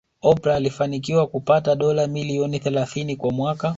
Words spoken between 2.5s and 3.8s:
thelathini kwa mwaka